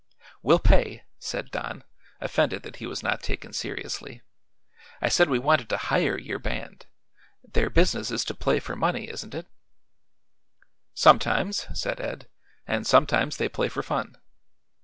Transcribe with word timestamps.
"We'll 0.41 0.57
pay," 0.57 1.03
said 1.19 1.51
Don, 1.51 1.83
offended 2.19 2.63
that 2.63 2.77
he 2.77 2.87
was 2.87 3.03
not 3.03 3.21
taken 3.21 3.53
seriously. 3.53 4.23
"I 4.99 5.09
said 5.09 5.29
we 5.29 5.37
wanted 5.37 5.69
to 5.69 5.77
hire 5.77 6.17
your 6.17 6.39
band. 6.39 6.87
Their 7.43 7.69
business 7.69 8.09
is 8.09 8.25
to 8.25 8.33
play 8.33 8.59
for 8.59 8.75
money, 8.75 9.07
isn't 9.07 9.35
it?" 9.35 9.45
"Sometimes," 10.95 11.67
said 11.79 11.99
Ed; 12.01 12.27
"and 12.65 12.87
sometimes 12.87 13.37
they 13.37 13.47
play 13.47 13.69
for 13.69 13.83
fun." 13.83 14.17